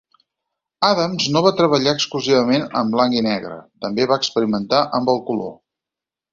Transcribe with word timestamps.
Adams 0.87 1.27
no 1.35 1.43
va 1.47 1.51
treballar 1.59 1.93
exclusivament 1.99 2.65
en 2.83 2.91
blanc 2.97 3.19
i 3.19 3.23
negre, 3.29 3.61
també 3.87 4.11
va 4.15 4.21
experimentar 4.25 4.85
amb 5.01 5.17
el 5.17 5.25
color. 5.33 5.57